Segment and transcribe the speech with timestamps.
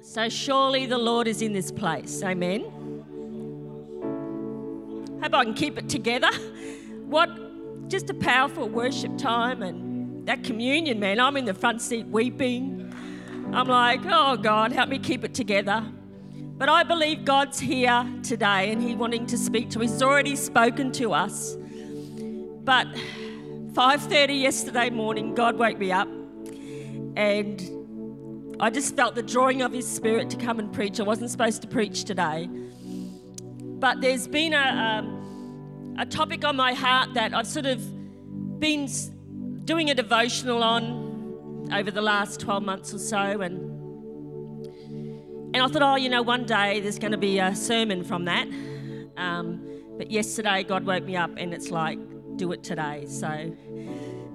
[0.00, 2.22] So surely the Lord is in this place.
[2.22, 2.62] Amen.
[5.22, 6.30] Hope I can keep it together.
[7.06, 7.30] What
[7.88, 11.18] just a powerful worship time and that communion, man.
[11.18, 12.92] I'm in the front seat weeping.
[13.52, 15.84] I'm like, oh God, help me keep it together.
[16.58, 19.92] But I believe God's here today and He's wanting to speak to us.
[19.92, 21.56] He's already spoken to us.
[22.64, 22.88] But
[23.72, 26.08] 5:30 yesterday morning, God woke me up
[27.16, 27.77] and
[28.60, 30.98] I just felt the drawing of His Spirit to come and preach.
[30.98, 32.48] I wasn't supposed to preach today.
[32.50, 37.80] But there's been a, um, a topic on my heart that I've sort of
[38.58, 38.88] been
[39.64, 43.16] doing a devotional on over the last 12 months or so.
[43.16, 43.68] And
[45.54, 48.26] and I thought, oh, you know, one day there's going to be a sermon from
[48.26, 48.48] that.
[49.16, 49.64] Um,
[49.96, 51.98] but yesterday, God woke me up and it's like,
[52.36, 53.06] do it today.
[53.06, 53.56] So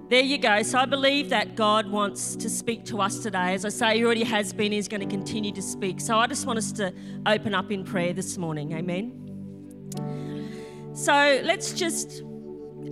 [0.10, 0.62] there you go.
[0.64, 3.54] So I believe that God wants to speak to us today.
[3.54, 6.00] As I say, He already has been, He's going to continue to speak.
[6.02, 6.94] So I just want us to
[7.26, 8.74] open up in prayer this morning.
[8.74, 9.20] Amen.
[10.94, 12.22] So let's just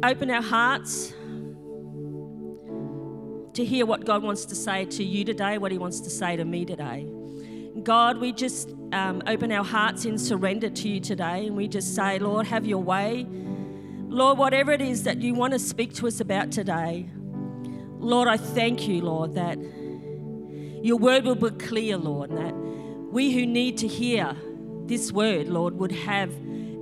[0.03, 1.13] open our hearts
[3.53, 6.35] to hear what God wants to say to you today, what He wants to say
[6.35, 7.07] to me today.
[7.83, 11.95] God, we just um, open our hearts in surrender to you today and we just
[11.95, 13.25] say, Lord, have your way.
[14.11, 17.09] Lord, whatever it is that you want to speak to us about today,
[17.97, 19.57] Lord, I thank you, Lord, that
[20.83, 24.35] your word will be clear, Lord, and that we who need to hear
[24.85, 26.29] this word, Lord, would have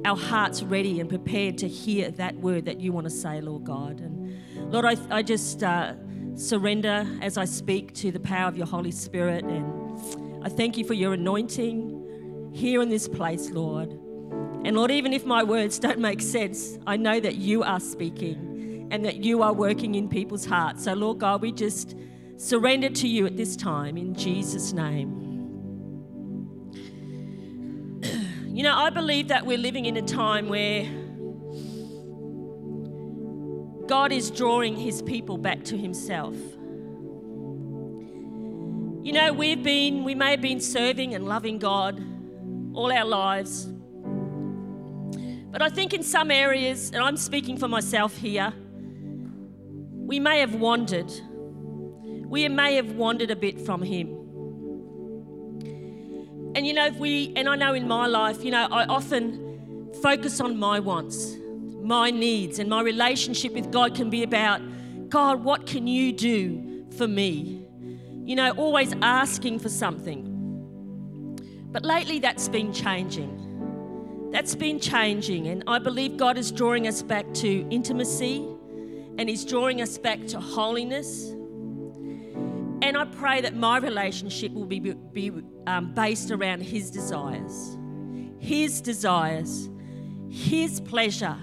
[0.05, 3.63] our hearts ready and prepared to hear that word that you want to say, Lord
[3.63, 3.99] God.
[3.99, 5.93] And Lord, I, I just uh,
[6.33, 10.83] surrender as I speak to the power of your Holy Spirit and I thank you
[10.83, 13.99] for your anointing here in this place, Lord.
[14.65, 18.87] And Lord, even if my words don't make sense, I know that you are speaking
[18.91, 20.83] and that you are working in people's hearts.
[20.83, 21.95] So, Lord God, we just
[22.37, 25.25] surrender to you at this time in Jesus' name.
[28.49, 30.83] You know, I believe that we're living in a time where
[33.87, 36.35] God is drawing his people back to himself.
[39.01, 42.03] You know, we've been, we may have been serving and loving God
[42.73, 43.67] all our lives.
[45.51, 48.53] But I think in some areas, and I'm speaking for myself here,
[49.91, 51.11] we may have wandered.
[52.27, 54.07] We may have wandered a bit from Him.
[56.55, 59.91] And you know, if we, and I know in my life, you know, I often
[60.01, 61.35] focus on my wants,
[61.81, 64.61] my needs, and my relationship with God can be about
[65.09, 67.59] God, what can you do for me?
[68.29, 70.21] you know, always asking for something.
[71.71, 73.38] But lately that's been changing.
[74.31, 75.47] That's been changing.
[75.47, 78.47] And I believe God is drawing us back to intimacy
[79.17, 81.29] and He's drawing us back to holiness.
[82.81, 85.31] And I pray that my relationship will be, be
[85.67, 87.77] um, based around His desires,
[88.39, 89.69] His desires,
[90.29, 91.37] His pleasure.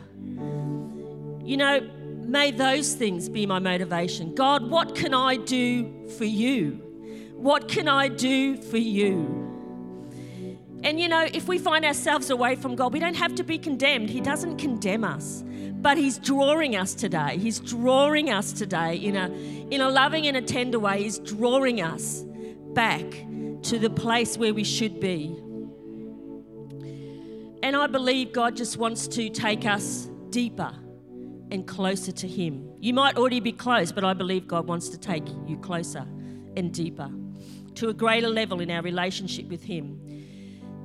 [1.45, 1.81] You know,
[2.27, 4.35] May those things be my motivation.
[4.35, 6.73] God, what can I do for you?
[7.37, 9.46] What can I do for you?
[10.87, 13.59] And you know, if we find ourselves away from God, we don't have to be
[13.59, 14.09] condemned.
[14.09, 15.43] He doesn't condemn us,
[15.83, 17.39] but He's drawing us today.
[17.39, 19.29] He's drawing us today in a,
[19.69, 21.03] in a loving and a tender way.
[21.03, 22.23] He's drawing us
[22.73, 23.03] back
[23.63, 25.37] to the place where we should be.
[27.65, 30.73] And I believe God just wants to take us deeper
[31.51, 32.71] and closer to Him.
[32.79, 36.07] You might already be close, but I believe God wants to take you closer
[36.57, 37.11] and deeper
[37.75, 40.06] to a greater level in our relationship with Him.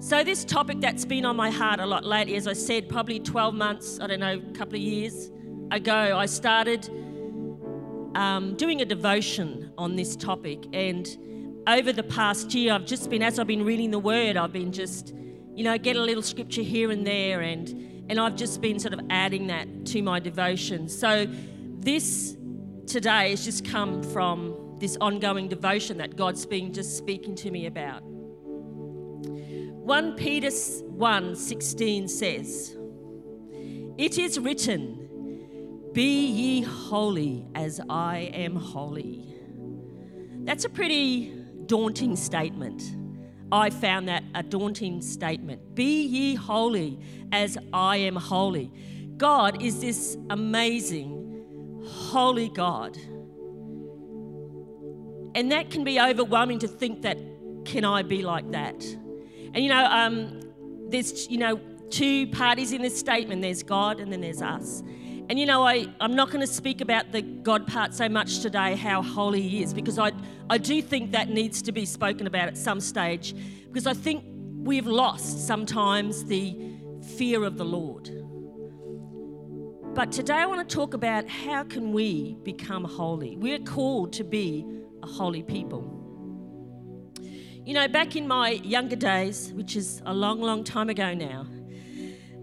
[0.02, 3.20] So, this topic that's been on my heart a lot lately, as I said, probably
[3.20, 5.30] 12 months, I don't know, a couple of years
[5.70, 6.90] ago, I started
[8.16, 10.66] um, doing a devotion on this topic.
[10.74, 11.08] And
[11.68, 14.72] over the past year, I've just been, as I've been reading the Word, I've been
[14.72, 15.14] just,
[15.54, 17.70] you know, get a little scripture here and there and
[18.10, 20.90] and I've just been sort of adding that to my devotion.
[20.90, 22.36] So this
[22.88, 27.68] today has just come from this ongoing devotion that God's been just speaking to me
[27.68, 28.02] about.
[29.82, 32.78] 1 Peter 1 16 says,
[33.98, 39.36] It is written, Be ye holy as I am holy.
[40.44, 41.34] That's a pretty
[41.66, 42.96] daunting statement.
[43.52, 45.74] I found that a daunting statement.
[45.74, 47.00] Be ye holy
[47.32, 48.72] as I am holy.
[49.18, 52.96] God is this amazing, holy God.
[55.34, 57.18] And that can be overwhelming to think that,
[57.66, 58.86] can I be like that?
[59.54, 60.40] And you know, um,
[60.90, 61.60] there's, you know,
[61.90, 64.82] two parties in this statement there's God and then there's us.
[65.30, 68.40] And you know, I, I'm not going to speak about the God part so much
[68.40, 70.12] today, how holy He is, because I,
[70.50, 73.36] I do think that needs to be spoken about at some stage
[73.68, 74.26] because I think
[74.64, 76.58] we've lost sometimes the
[77.18, 78.10] fear of the Lord.
[79.94, 83.36] But today I want to talk about how can we become holy?
[83.36, 84.66] We're called to be
[85.04, 86.01] a holy people.
[87.64, 91.46] You know, back in my younger days, which is a long, long time ago now,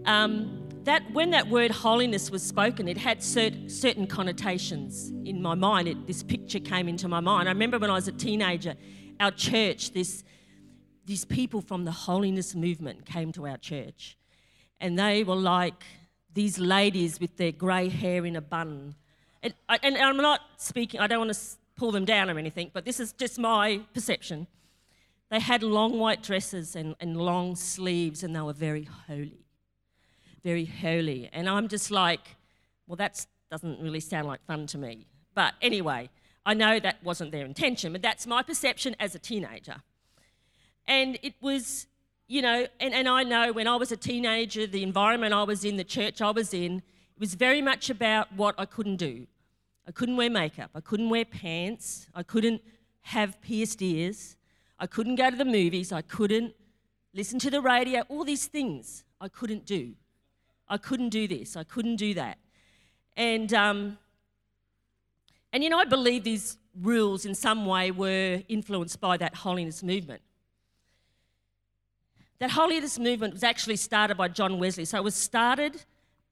[0.05, 5.55] um, that when that word holiness was spoken, it had cert- certain connotations in my
[5.55, 5.89] mind.
[5.89, 7.49] It, this picture came into my mind.
[7.49, 8.75] I remember when I was a teenager,
[9.19, 10.23] our church, this,
[11.05, 14.17] these people from the holiness movement came to our church.
[14.79, 15.83] And they were like
[16.33, 18.95] these ladies with their grey hair in a bun.
[19.43, 21.39] And, and I'm not speaking, I don't want to
[21.75, 24.47] pull them down or anything, but this is just my perception.
[25.29, 29.45] They had long white dresses and, and long sleeves, and they were very holy
[30.43, 31.29] very holy.
[31.31, 32.37] And I'm just like,
[32.87, 35.07] well, that doesn't really sound like fun to me.
[35.35, 36.09] But anyway,
[36.45, 39.77] I know that wasn't their intention, but that's my perception as a teenager.
[40.87, 41.87] And it was,
[42.27, 45.63] you know, and, and I know when I was a teenager, the environment I was
[45.63, 49.27] in, the church I was in, it was very much about what I couldn't do.
[49.87, 52.61] I couldn't wear makeup, I couldn't wear pants, I couldn't
[53.01, 54.35] have pierced ears,
[54.79, 56.53] I couldn't go to the movies, I couldn't
[57.13, 59.93] listen to the radio, all these things I couldn't do.
[60.67, 62.37] I couldn't do this, I couldn't do that.
[63.17, 63.97] And, um,
[65.51, 69.83] and you know, I believe these rules in some way were influenced by that holiness
[69.83, 70.21] movement.
[72.39, 74.85] That holiness movement was actually started by John Wesley.
[74.85, 75.83] So it was started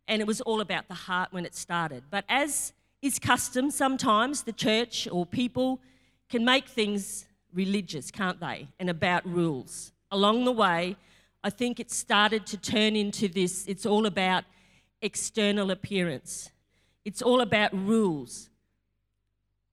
[0.08, 2.04] and it was all about the heart when it started.
[2.10, 2.72] But as
[3.02, 5.82] is custom, sometimes the church or people
[6.30, 8.68] can make things religious, can't they?
[8.80, 9.92] And about rules.
[10.12, 10.96] Along the way,
[11.44, 14.44] I think it started to turn into this it's all about
[15.02, 16.52] external appearance,
[17.06, 18.50] it's all about rules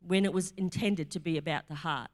[0.06, 2.10] when it was intended to be about the heart.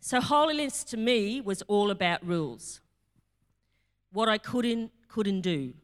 [0.00, 2.80] So, holiness to me was all about rules.
[4.12, 5.74] What I couldn't, couldn't do.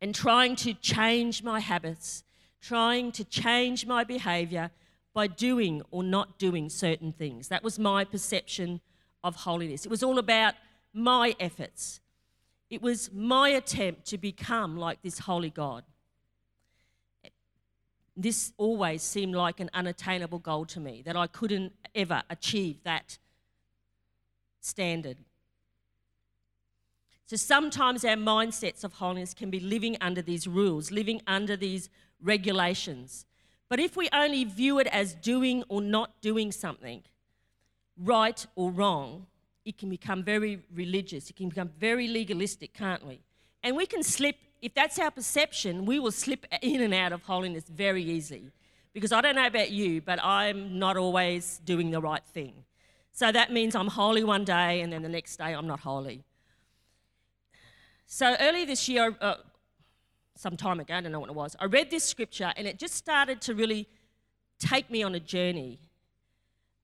[0.00, 2.22] And trying to change my habits,
[2.60, 4.70] trying to change my behavior
[5.12, 7.48] by doing or not doing certain things.
[7.48, 8.80] That was my perception
[9.24, 9.84] of holiness.
[9.84, 10.54] It was all about
[10.92, 12.00] my efforts.
[12.68, 15.84] It was my attempt to become like this holy God.
[18.16, 23.18] This always seemed like an unattainable goal to me, that I couldn't ever achieve that
[24.60, 25.18] standard.
[27.26, 31.88] So sometimes our mindsets of holiness can be living under these rules, living under these
[32.20, 33.24] regulations.
[33.70, 37.02] But if we only view it as doing or not doing something,
[37.96, 39.26] right or wrong,
[39.64, 41.30] it can become very religious.
[41.30, 43.20] It can become very legalistic, can't we?
[43.62, 47.22] And we can slip, if that's our perception, we will slip in and out of
[47.22, 48.50] holiness very easily.
[48.92, 52.64] Because I don't know about you, but I'm not always doing the right thing.
[53.12, 56.24] So that means I'm holy one day and then the next day I'm not holy.
[58.06, 59.34] So early this year, uh,
[60.40, 62.78] some time ago, I don't know what it was, I read this scripture and it
[62.78, 63.86] just started to really
[64.58, 65.78] take me on a journey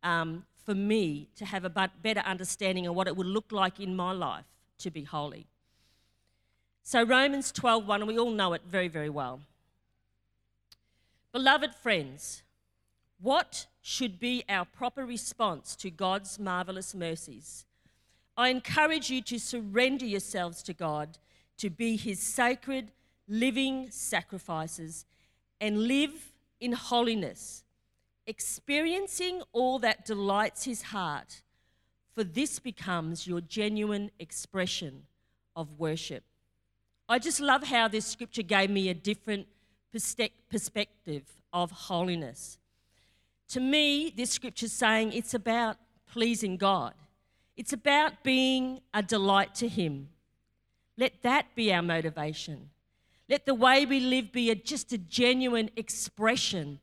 [0.03, 3.97] um, for me to have a better understanding of what it would look like in
[3.97, 4.45] my life
[4.81, 5.47] to be holy.
[6.83, 9.41] So Romans 12:1 and we all know it very very well.
[11.33, 12.43] Beloved friends,
[13.19, 17.65] what should be our proper response to God's marvelous mercies?
[18.37, 21.17] I encourage you to surrender yourselves to God
[21.57, 22.93] to be his sacred
[23.29, 25.05] living sacrifices
[25.61, 27.65] and live in holiness
[28.27, 31.43] experiencing all that delights his heart,
[32.13, 35.05] for this becomes your genuine expression
[35.55, 36.25] of worship.
[37.09, 39.47] I just love how this scripture gave me a different
[40.51, 42.59] perspective of holiness.
[43.51, 45.77] To me, this scripture is saying it's about
[46.11, 46.95] pleasing God.
[47.57, 50.09] It's about being a delight to Him.
[50.99, 52.71] Let that be our motivation.
[53.29, 56.81] Let the way we live be a, just a genuine expression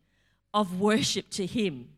[0.54, 1.90] of worship to Him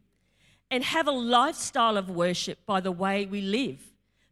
[0.70, 3.80] and have a lifestyle of worship by the way we live,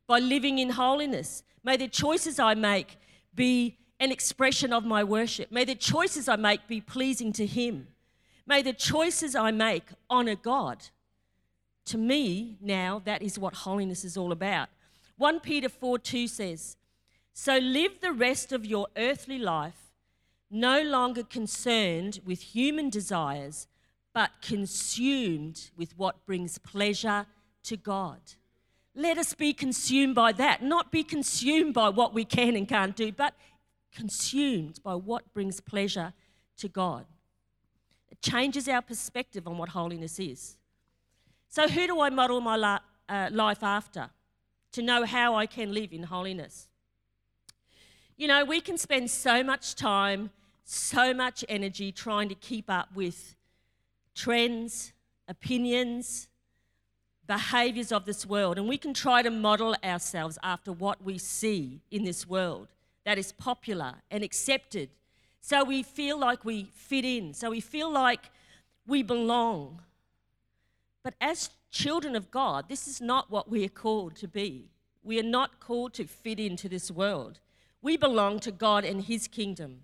[0.07, 1.43] by living in holiness.
[1.63, 2.97] May the choices I make
[3.33, 5.51] be an expression of my worship.
[5.51, 7.87] May the choices I make be pleasing to Him.
[8.45, 10.85] May the choices I make honor God.
[11.85, 14.69] To me, now, that is what holiness is all about.
[15.17, 16.77] 1 Peter 4 2 says,
[17.33, 19.82] So live the rest of your earthly life
[20.53, 23.67] no longer concerned with human desires
[24.13, 27.25] but consumed with what brings pleasure
[27.63, 28.19] to God.
[28.95, 32.95] Let us be consumed by that, not be consumed by what we can and can't
[32.95, 33.33] do, but
[33.91, 36.13] consumed by what brings pleasure
[36.57, 37.05] to God.
[38.11, 40.57] It changes our perspective on what holiness is.
[41.49, 42.79] So, who do I model my
[43.09, 44.09] uh, life after
[44.73, 46.67] to know how I can live in holiness?
[48.15, 50.29] You know, we can spend so much time,
[50.63, 53.35] so much energy trying to keep up with
[54.15, 54.93] trends,
[55.27, 56.27] opinions,
[57.27, 61.81] behaviors of this world, and we can try to model ourselves after what we see
[61.89, 62.67] in this world
[63.05, 64.89] that is popular and accepted.
[65.41, 68.29] So we feel like we fit in, so we feel like
[68.87, 69.81] we belong.
[71.03, 74.69] But as children of God, this is not what we are called to be.
[75.03, 77.39] We are not called to fit into this world.
[77.81, 79.81] We belong to God and His kingdom.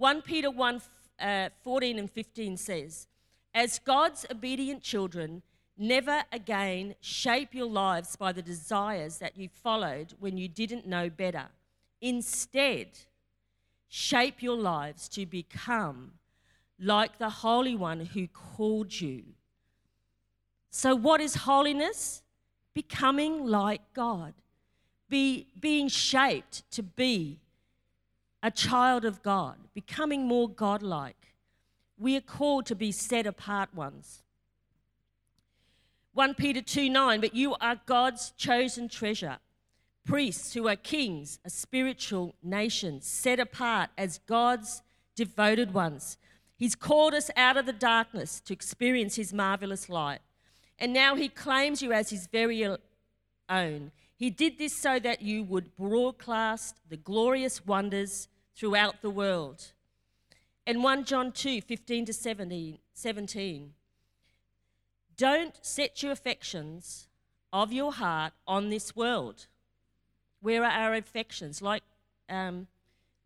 [0.00, 0.80] 1 Peter 1
[1.20, 3.06] uh, 14 and 15 says,
[3.54, 5.42] As God's obedient children,
[5.76, 11.10] never again shape your lives by the desires that you followed when you didn't know
[11.10, 11.48] better.
[12.00, 12.86] Instead,
[13.90, 16.12] shape your lives to become
[16.78, 19.22] like the Holy One who called you.
[20.70, 22.22] So, what is holiness?
[22.72, 24.32] Becoming like God,
[25.10, 27.40] be, being shaped to be
[28.42, 31.34] a child of God, becoming more godlike.
[31.98, 34.22] We are called to be set apart ones.
[36.14, 39.38] 1 Peter 2 9, but you are God's chosen treasure,
[40.04, 44.82] priests who are kings, a spiritual nation, set apart as God's
[45.14, 46.16] devoted ones.
[46.56, 50.20] He's called us out of the darkness to experience His marvelous light.
[50.78, 52.66] And now He claims you as His very
[53.48, 53.92] own.
[54.20, 59.72] He did this so that you would broadcast the glorious wonders throughout the world.
[60.66, 63.72] And 1 John 2 15 to 17, 17
[65.20, 67.06] don't set your affections
[67.52, 69.48] of your heart on this world.
[70.40, 71.60] Where are our affections?
[71.60, 71.82] Like
[72.30, 72.68] um,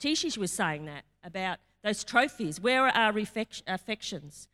[0.01, 2.61] Tishish was saying that about those trophies.
[2.61, 3.17] Where are our
[3.69, 4.49] affections?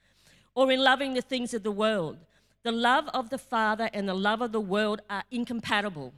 [0.54, 2.18] Or in loving the things of the world.
[2.62, 6.12] The love of the Father and the love of the world are incompatible.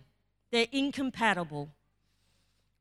[0.53, 1.71] They're incompatible.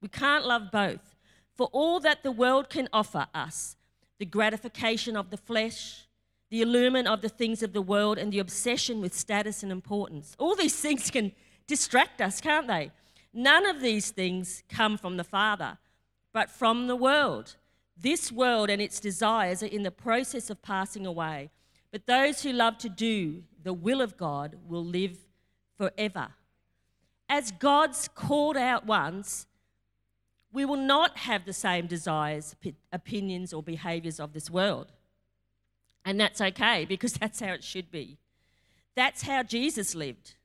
[0.02, 1.16] We can't love both.
[1.56, 3.78] For all that the world can offer us
[4.20, 6.08] the gratification of the flesh,
[6.52, 10.36] the allurement of the things of the world, and the obsession with status and importance.
[10.38, 11.32] All these things can
[11.66, 12.92] distract us, can't they?
[13.34, 15.78] None of these things come from the Father,
[16.34, 17.56] but from the world.
[17.96, 21.50] This world and its desires are in the process of passing away,
[21.92, 25.18] but those who love to do the will of God will live
[25.78, 26.30] forever.
[27.34, 29.48] As God's called out ones,
[30.52, 32.58] we will not have the same desires,
[32.92, 34.92] opinions, or behaviors of this world.
[36.04, 38.18] And that's okay because that's how it should be.
[38.98, 40.36] That's how Jesus lived.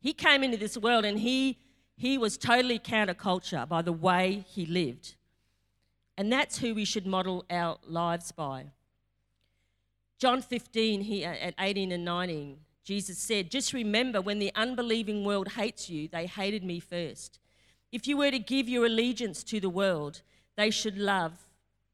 [0.00, 1.56] He came into this world and he,
[1.96, 5.14] he was totally counterculture by the way he lived.
[6.18, 8.66] And that's who we should model our lives by.
[10.18, 12.58] John 15, here at 18 and 19,
[12.88, 17.38] Jesus said, Just remember when the unbelieving world hates you, they hated me first.
[17.92, 20.22] If you were to give your allegiance to the world,
[20.56, 21.34] they should love,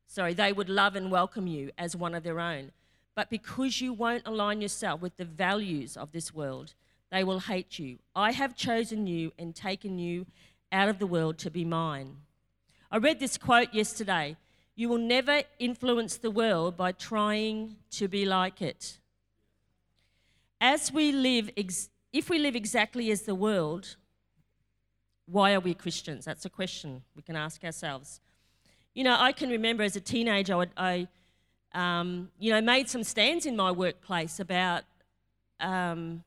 [0.07, 2.71] sorry, they would love and welcome you as one of their own.
[3.17, 6.75] But because you won't align yourself with the values of this world,
[7.11, 7.99] they will hate you.
[8.15, 10.27] I have chosen you and taken you
[10.71, 12.19] out of the world to be mine.
[12.89, 14.37] I read this quote yesterday
[14.77, 19.01] You will never influence the world by trying to be like it.
[20.65, 23.97] As we live, ex- if we live exactly as the world,
[25.27, 26.25] why are we Christians?
[26.25, 28.23] That's a question we can ask ourselves.
[28.95, 31.09] You know, I can remember as a teenager, I, I
[31.75, 34.85] um, you know, made some stands in my workplace about
[35.61, 36.25] um,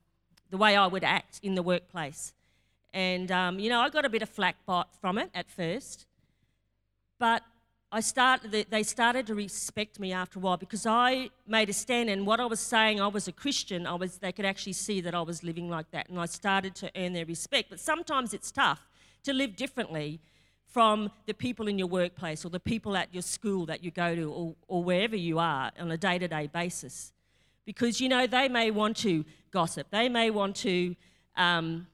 [0.52, 2.32] the way I would act in the workplace.
[2.94, 4.58] And, um, you know, I got a bit of flack
[5.02, 6.06] from it at first,
[7.18, 7.42] but
[7.90, 12.10] I started, they started to respect me after a while because I made a stand,
[12.10, 13.88] and what I was saying, I was a Christian.
[13.88, 16.76] I was, they could actually see that I was living like that, and I started
[16.76, 17.70] to earn their respect.
[17.70, 18.82] But sometimes it's tough
[19.24, 20.20] to live differently
[20.66, 24.16] from the people in your workplace or the people at your school that you go
[24.16, 27.14] to or, or wherever you are on a day to day basis.
[27.66, 30.94] Because, you know, they may want to gossip, they may want to
[31.38, 31.88] um,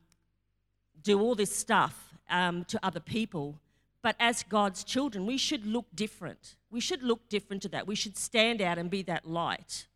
[1.04, 3.60] do all this stuff um, to other people.
[4.04, 6.56] But as God's children, we should look different.
[6.70, 7.88] We should look different to that.
[7.88, 9.88] We should stand out and be that light.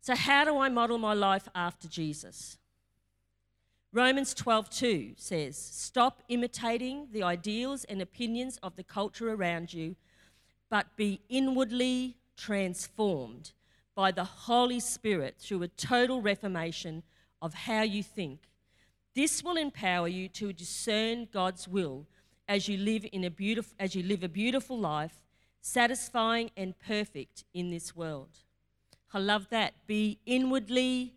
[0.00, 2.58] So, how do I model my life after Jesus?
[3.92, 9.96] Romans 12:2 says, "Stop imitating the ideals and opinions of the culture around you,
[10.68, 13.52] but be inwardly transformed
[13.94, 17.02] by the Holy Spirit through a total reformation
[17.40, 18.50] of how you think.
[19.14, 22.06] This will empower you to discern God's will
[22.48, 25.22] as you live in a beautiful as you live a beautiful life
[25.60, 28.38] satisfying and perfect in this world.
[29.12, 29.74] I love that.
[29.86, 31.14] Be inwardly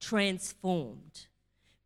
[0.00, 1.26] transformed.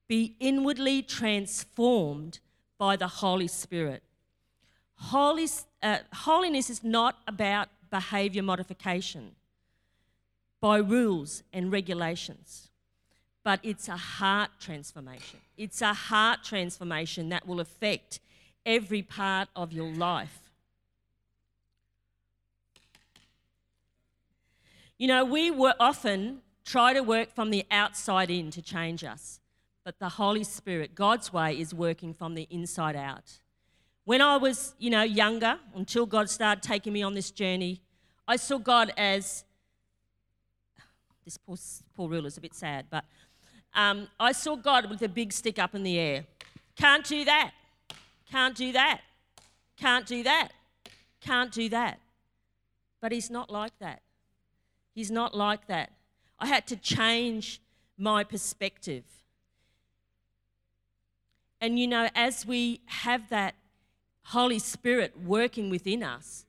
[0.08, 2.38] Be inwardly transformed
[2.78, 4.02] by the Holy Spirit.
[4.94, 5.48] Holy,
[5.82, 9.32] uh, holiness is not about behavior modification
[10.60, 12.70] by rules and regulations,
[13.44, 15.40] but it's a heart transformation.
[15.56, 18.20] It's a heart transformation that will affect
[18.66, 20.40] every part of your life.
[24.98, 29.40] You know, we were often try to work from the outside in to change us,
[29.84, 33.38] but the Holy Spirit, God's way, is working from the inside out.
[34.04, 37.80] When I was, you know, younger, until God started taking me on this journey,
[38.26, 39.44] I saw God as
[41.24, 41.56] this poor,
[41.96, 43.04] poor ruler's a bit sad, but
[43.74, 46.24] um, I saw God with a big stick up in the air.
[46.76, 47.52] Can't do that.
[48.30, 49.02] Can't do that.
[49.76, 50.52] Can't do that.
[51.20, 52.00] Can't do that.
[53.00, 54.02] But He's not like that.
[54.94, 55.92] He's not like that.
[56.38, 57.60] I had to change
[57.98, 59.04] my perspective.
[61.60, 63.54] And you know, as we have that
[64.24, 66.44] Holy Spirit working within us,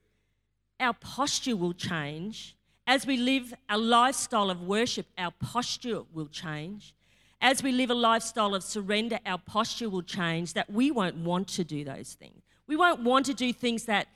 [0.79, 2.55] our posture will change.
[2.85, 6.93] As we live a lifestyle of worship, our posture will change.
[7.39, 11.47] As we live a lifestyle of surrender, our posture will change that we won't want
[11.49, 12.41] to do those things.
[12.65, 14.07] We won't want to do things that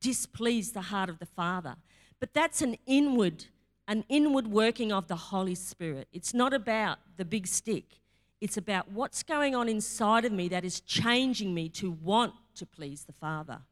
[0.00, 1.76] displease the heart of the Father.
[2.20, 3.46] But that's an inward
[3.88, 6.06] an inward working of the Holy Spirit.
[6.12, 8.00] It's not about the big stick,
[8.40, 12.66] it's about what's going on inside of me that is changing me to want to
[12.66, 13.62] please the Father.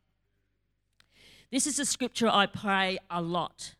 [1.52, 3.74] This is a scripture I pray a lot.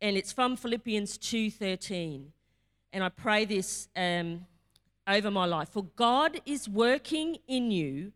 [0.00, 2.32] And it's from Philippians 2:13.
[2.92, 4.46] And I pray this um,
[5.06, 5.68] over my life.
[5.70, 8.12] For God is working in you,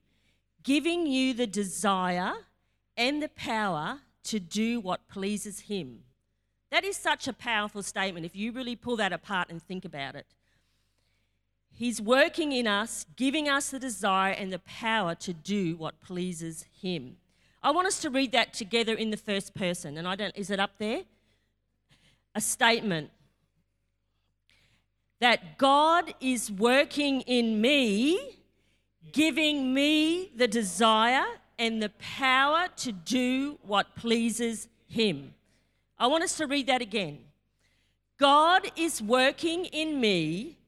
[0.62, 2.32] giving you the desire
[2.96, 6.00] and the power to do what pleases Him.
[6.70, 10.14] That is such a powerful statement if you really pull that apart and think about
[10.14, 10.26] it.
[11.74, 16.66] He's working in us, giving us the desire and the power to do what pleases
[16.80, 17.16] Him.
[17.62, 19.96] I want us to read that together in the first person.
[19.96, 21.02] And I don't, is it up there?
[22.34, 23.10] A statement
[25.22, 28.40] that God is working in me,
[29.12, 31.24] giving me the desire
[31.60, 35.34] and the power to do what pleases Him.
[35.96, 37.20] I want us to read that again.
[38.18, 40.58] God is working in me,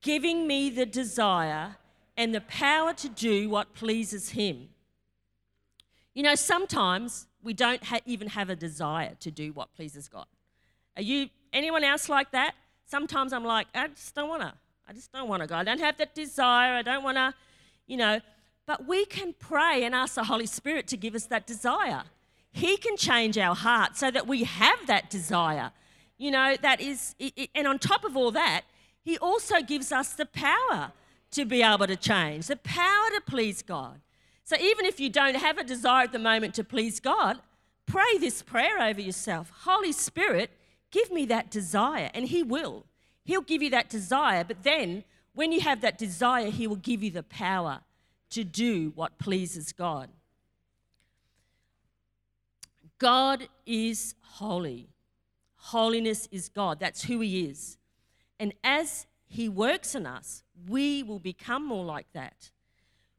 [0.00, 1.76] giving me the desire
[2.16, 4.70] and the power to do what pleases Him.
[6.14, 10.24] You know, sometimes we don't ha- even have a desire to do what pleases God.
[10.96, 12.54] Are you anyone else like that?
[12.88, 14.52] Sometimes I'm like, I just don't want to.
[14.88, 15.56] I just don't want to go.
[15.56, 16.74] I don't have that desire.
[16.74, 17.34] I don't want to,
[17.86, 18.20] you know.
[18.66, 22.04] But we can pray and ask the Holy Spirit to give us that desire.
[22.50, 25.70] He can change our heart so that we have that desire.
[26.16, 27.14] You know, that is,
[27.54, 28.62] and on top of all that,
[29.02, 30.92] He also gives us the power
[31.32, 34.00] to be able to change, the power to please God.
[34.44, 37.38] So even if you don't have a desire at the moment to please God,
[37.84, 40.50] pray this prayer over yourself Holy Spirit,
[40.90, 42.84] give me that desire, and He will.
[43.24, 47.02] He'll give you that desire, but then when you have that desire, He will give
[47.02, 47.80] you the power
[48.30, 50.08] to do what pleases God.
[52.98, 54.88] God is holy.
[55.56, 56.80] Holiness is God.
[56.80, 57.78] That's who He is.
[58.40, 62.50] And as He works in us, we will become more like that.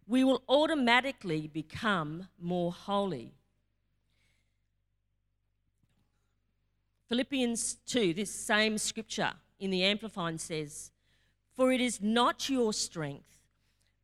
[0.08, 3.34] We will automatically become more holy.
[7.10, 10.92] Philippians 2, this same scripture in the Amplified says,
[11.56, 13.28] For it is not your strength,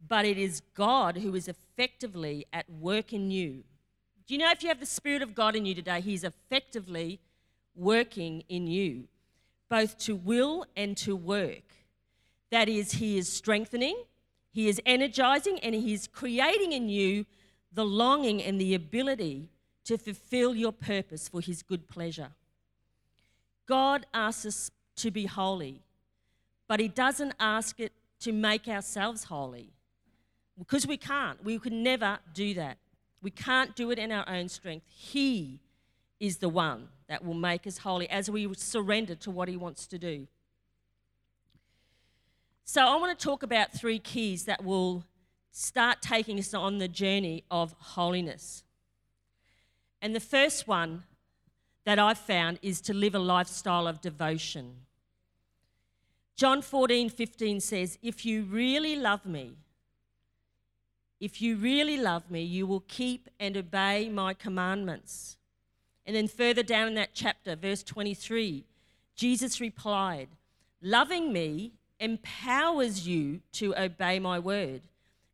[0.06, 3.64] but it is God who is effectively at work in you
[4.28, 7.20] do you know if you have the Spirit of God in you today, He's effectively
[7.76, 9.08] working in you,
[9.70, 11.64] both to will and to work.
[12.50, 13.96] That is, He is strengthening,
[14.52, 17.28] He is energizing, and He is creating in you
[17.72, 19.50] the longing and the ability
[19.84, 22.30] to fulfill your purpose for His good pleasure.
[23.68, 25.82] God asks us to be holy,
[26.68, 29.74] but He doesn't ask it to make ourselves holy
[30.58, 31.44] because we can't.
[31.44, 32.78] We could never do that.
[33.22, 34.86] We can't do it in our own strength.
[34.88, 35.60] He
[36.20, 39.88] is the one that will make us holy as we surrender to what He wants
[39.88, 40.28] to do.
[42.64, 45.06] So, I want to talk about three keys that will
[45.52, 48.64] start taking us on the journey of holiness.
[50.02, 51.04] And the first one
[51.86, 54.76] that I've found is to live a lifestyle of devotion.
[56.36, 59.54] John 14, 15 says, If you really love me,
[61.20, 65.38] if you really love me, you will keep and obey my commandments.
[66.06, 68.66] And then further down in that chapter, verse 23,
[69.16, 70.28] Jesus replied,
[70.82, 74.82] Loving me empowers you to obey my word.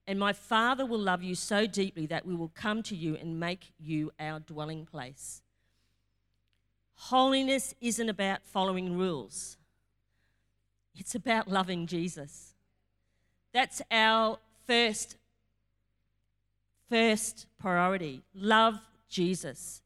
[0.05, 3.39] And my Father will love you so deeply that we will come to you and
[3.39, 5.41] make you our dwelling place.
[7.05, 9.57] Holiness isn't about following rules,
[10.95, 12.53] it's about loving Jesus.
[13.53, 14.37] That's our
[14.67, 15.17] first
[16.89, 18.21] first priority.
[18.35, 19.81] Love Jesus.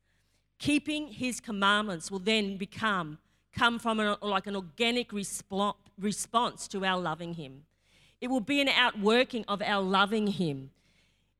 [0.60, 3.17] Keeping his commandments will then become
[3.54, 7.63] come from an, like an organic response to our loving him.
[8.19, 10.69] It will be an outworking of our loving him.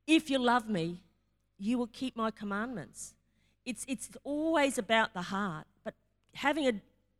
[0.06, 1.02] If you love me,
[1.58, 3.15] you will keep my commandments.
[3.66, 5.94] It's, it's always about the heart, but
[6.34, 6.72] having a,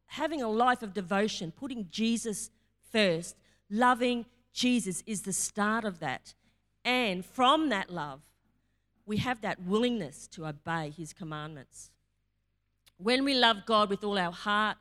[0.06, 2.50] having a life of devotion, putting Jesus
[2.92, 3.37] first,
[3.68, 6.35] loving Jesus is the start of that.
[6.85, 8.20] And from that love,
[9.04, 11.90] we have that willingness to obey his commandments.
[12.96, 14.78] When we love God with all our heart,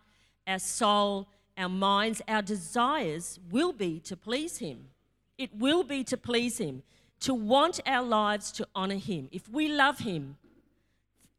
[0.47, 4.89] our soul, our minds, our desires will be to please him.
[5.37, 6.83] It will be to please him,
[7.21, 9.29] to want our lives to honor him.
[9.31, 10.37] If we love him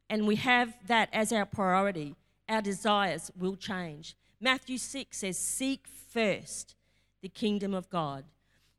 [0.09, 2.15] and we have that as our priority,
[2.47, 4.15] our desires will change.
[4.39, 6.75] Matthew 6 says, Seek first
[7.21, 8.23] the kingdom of God.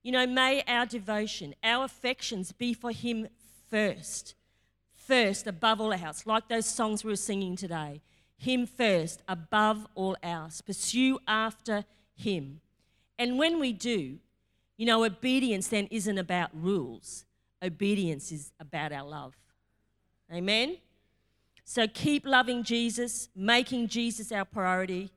[0.02, 3.28] You know, may our devotion, our affections be for him
[3.70, 4.34] first.
[4.94, 8.02] First, above all else, like those songs we were singing today.
[8.36, 10.60] Him first, above all else.
[10.60, 12.60] Pursue after Him.
[13.18, 14.18] And when we do,
[14.76, 17.24] you know, obedience then isn't about rules,
[17.62, 19.34] obedience is about our love.
[20.32, 20.76] Amen?
[21.70, 25.10] So keep loving Jesus, making Jesus our priority.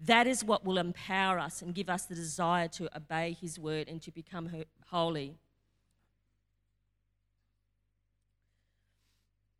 [0.00, 3.86] That is what will empower us and give us the desire to obey His word
[3.86, 4.50] and to become
[4.90, 5.36] holy.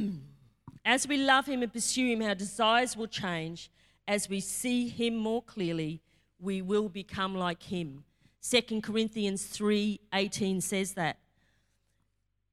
[0.87, 3.71] As we love Him and pursue Him, our desires will change.
[4.09, 6.01] As we see Him more clearly,
[6.41, 8.03] we will become like Him.
[8.41, 11.19] 2 Corinthians 3:18 says that.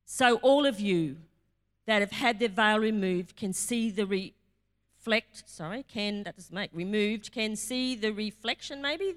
[0.03, 1.15] So all of you
[1.87, 6.71] that have had their veil removed can see the reflect, sorry, can that doesn't make
[6.73, 9.15] removed, can see the reflection maybe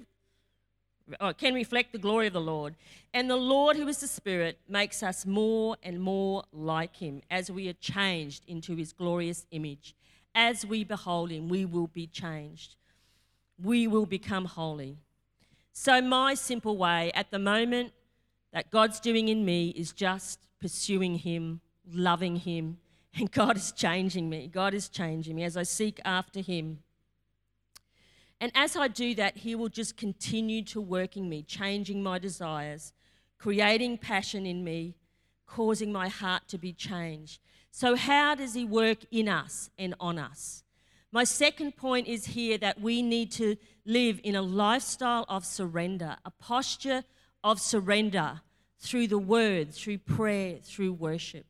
[1.20, 2.74] oh, can reflect the glory of the Lord.
[3.14, 7.50] And the Lord, who is the Spirit, makes us more and more like Him as
[7.50, 9.94] we are changed into His glorious image.
[10.34, 12.76] As we behold Him, we will be changed.
[13.62, 14.98] We will become holy.
[15.72, 17.92] So, my simple way at the moment
[18.52, 21.60] that God's doing in me is just pursuing Him,
[21.92, 22.78] loving Him,
[23.14, 24.48] and God is changing me.
[24.52, 26.80] God is changing me as I seek after Him.
[28.40, 32.18] And as I do that, He will just continue to work in me, changing my
[32.18, 32.92] desires,
[33.38, 34.94] creating passion in me,
[35.46, 37.40] causing my heart to be changed.
[37.70, 40.62] So, how does He work in us and on us?
[41.10, 46.16] My second point is here that we need to live in a lifestyle of surrender,
[46.24, 47.02] a posture
[47.42, 48.42] of surrender
[48.78, 51.46] through the word, through prayer, through worship.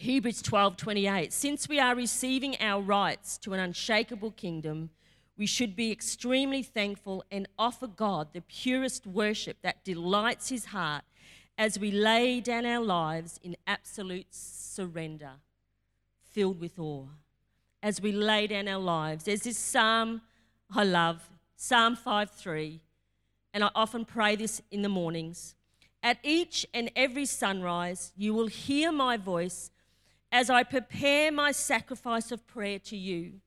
[0.00, 4.90] Hebrews 12:28 Since we are receiving our rights to an unshakable kingdom,
[5.36, 11.02] we should be extremely thankful and offer God the purest worship that delights his heart
[11.58, 15.32] as we lay down our lives in absolute surrender,
[16.30, 17.08] filled with awe.
[17.82, 20.22] As we lay down our lives, there's this psalm
[20.70, 22.78] I love, Psalm 5:3,
[23.52, 25.56] and I often pray this in the mornings.
[26.04, 29.72] At each and every sunrise, you will hear my voice
[30.30, 33.40] as I prepare my sacrifice of prayer to you.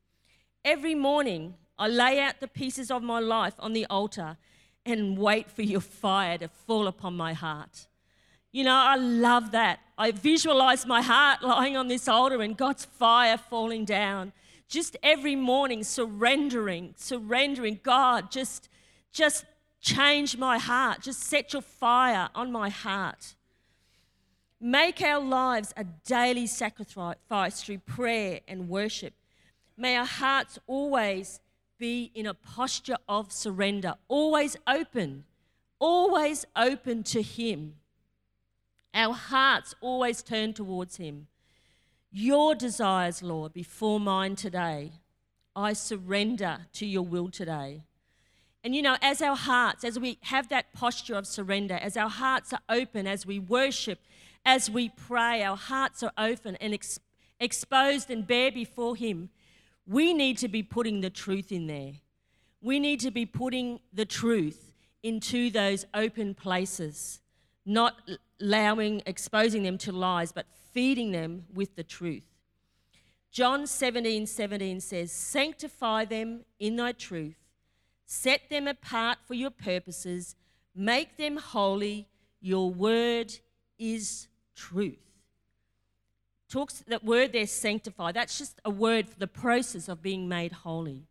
[0.65, 4.37] Every morning, I lay out the pieces of my life on the altar
[4.85, 7.87] and wait for your fire to fall upon my heart.
[8.51, 9.79] You know, I love that.
[9.97, 14.33] I visualize my heart lying on this altar and God's fire falling down.
[14.67, 17.79] Just every morning surrendering, surrendering.
[17.83, 18.69] God, just
[19.11, 19.45] just
[19.81, 21.01] change my heart.
[21.01, 23.35] Just set your fire on my heart.
[24.63, 29.15] Make our lives a daily sacrifice through prayer and worship.
[29.75, 31.39] May our hearts always
[31.79, 35.23] be in a posture of surrender, always open,
[35.79, 37.73] always open to Him.
[38.93, 41.25] Our hearts always turn towards Him.
[42.11, 44.91] Your desires, Lord, before mine today.
[45.55, 47.81] I surrender to your will today.
[48.63, 52.09] And you know, as our hearts, as we have that posture of surrender, as our
[52.09, 53.99] hearts are open, as we worship,
[54.45, 56.99] as we pray, our hearts are open and ex-
[57.39, 59.29] exposed and bare before Him,
[59.87, 61.93] we need to be putting the truth in there.
[62.61, 64.71] We need to be putting the truth
[65.01, 67.21] into those open places,
[67.65, 67.95] not
[68.39, 72.27] allowing, exposing them to lies, but feeding them with the truth.
[73.31, 77.40] John 17 17 says, Sanctify them in thy truth,
[78.11, 80.35] set them apart for your purposes,
[80.75, 82.09] make them holy.
[82.41, 83.33] Your word
[83.79, 84.99] is truth.
[86.49, 90.51] Talks that word there, sanctify, that's just a word for the process of being made
[90.51, 91.05] holy.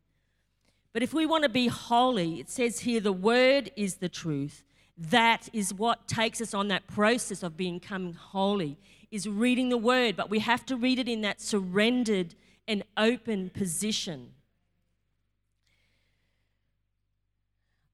[0.92, 4.62] But if we want to be holy, it says here the word is the truth.
[4.98, 8.76] That is what takes us on that process of becoming holy,
[9.10, 10.16] is reading the word.
[10.16, 12.34] But we have to read it in that surrendered
[12.68, 14.32] and open position.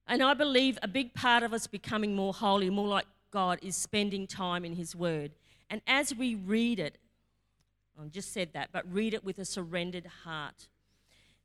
[0.07, 3.75] And I believe a big part of us becoming more holy, more like God, is
[3.75, 5.31] spending time in His Word.
[5.69, 6.97] And as we read it,
[7.99, 10.67] I just said that, but read it with a surrendered heart.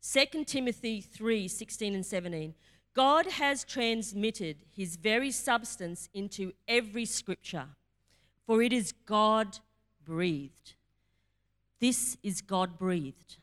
[0.02, 2.54] 2 Timothy 3 16 and 17.
[2.94, 7.68] God has transmitted his very substance into every scripture,
[8.46, 9.60] for it is God
[10.04, 10.74] breathed.
[11.80, 13.36] This is God breathed.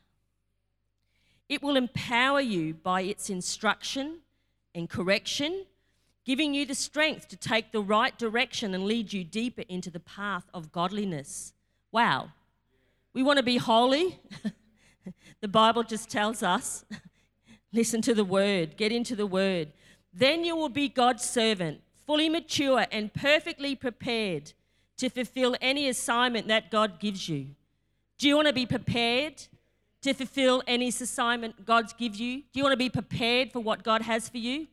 [1.48, 4.20] It will empower you by its instruction
[4.74, 5.64] and correction,
[6.24, 10.00] giving you the strength to take the right direction and lead you deeper into the
[10.00, 11.52] path of godliness.
[11.92, 12.30] Wow.
[13.12, 14.18] We want to be holy.
[15.40, 16.84] The Bible just tells us
[17.72, 19.72] listen to the word, get into the word.
[20.12, 24.52] Then you will be God's servant, fully mature and perfectly prepared
[24.98, 27.46] to fulfill any assignment that God gives you.
[28.18, 29.46] Do you want to be prepared
[30.02, 32.38] to fulfill any assignment God gives you?
[32.52, 34.66] Do you want to be prepared for what God has for you?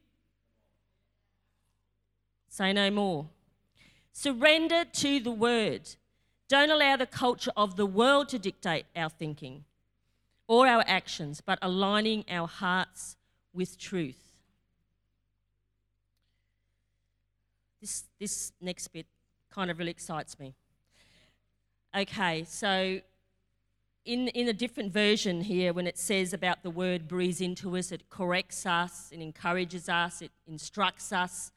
[2.49, 3.27] Say no more.
[4.13, 5.95] Surrender to the word.
[6.47, 9.65] Don't allow the culture of the world to dictate our thinking
[10.47, 13.17] or our actions, but aligning our hearts
[13.53, 14.33] with truth.
[17.81, 19.05] This, this next bit
[19.51, 20.55] kind of really excites me.
[21.95, 23.01] Okay, so
[24.07, 27.91] in, in a different version here, when it says about the word breathes into us,
[27.91, 31.51] it corrects us, it encourages us, it instructs us.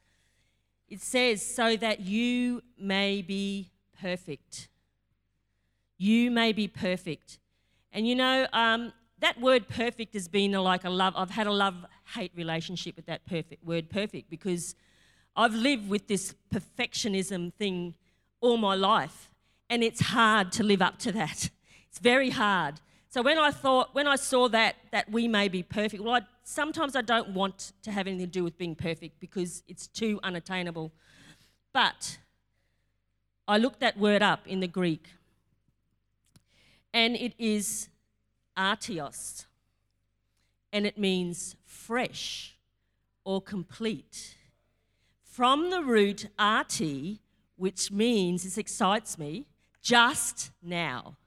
[0.89, 4.67] It says, so that you may be perfect.
[5.97, 7.39] You may be perfect.
[7.93, 11.47] And you know, um, that word perfect has been a, like a love, I've had
[11.47, 11.85] a love
[12.15, 14.75] hate relationship with that perfect word perfect because
[15.37, 17.95] I've lived with this perfectionism thing
[18.41, 19.29] all my life.
[19.69, 21.49] And it's hard to live up to that.
[21.91, 22.75] It's very hard.
[23.09, 26.21] So when I thought, when I saw that, that we may be perfect, well, I,
[26.45, 30.17] sometimes I don't want to have anything to do with being perfect because it's too
[30.23, 30.93] unattainable.
[31.73, 32.17] But
[33.45, 35.09] I looked that word up in the Greek
[36.93, 37.89] and it is
[38.57, 39.45] artios,
[40.71, 42.55] and it means fresh
[43.25, 44.35] or complete.
[45.23, 47.19] From the root arti,
[47.57, 49.47] which means, this excites me,
[49.81, 51.17] just now.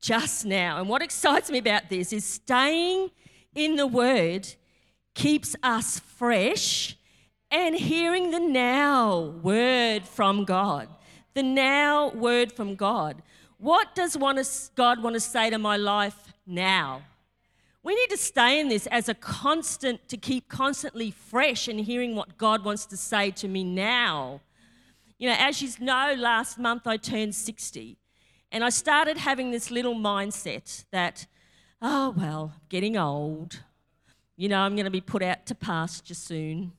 [0.00, 0.78] Just now.
[0.78, 3.10] And what excites me about this is staying
[3.54, 4.48] in the word
[5.14, 6.96] keeps us fresh
[7.50, 10.88] and hearing the now word from God.
[11.34, 13.22] The now word from God.
[13.58, 14.16] What does
[14.76, 17.02] God want to say to my life now?
[17.82, 22.14] We need to stay in this as a constant, to keep constantly fresh and hearing
[22.14, 24.40] what God wants to say to me now.
[25.18, 27.97] You know, as you know, last month I turned 60,
[28.50, 31.26] and I started having this little mindset that,
[31.82, 33.60] oh, well, getting old.
[34.36, 36.72] You know, I'm going to be put out to pasture soon.